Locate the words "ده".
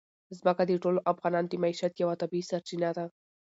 2.97-3.05